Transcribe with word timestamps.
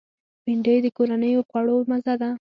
بېنډۍ 0.43 0.77
د 0.83 0.87
کورنیو 0.97 1.47
خوړو 1.49 1.75
مزه 1.89 2.13
ده 2.21 2.29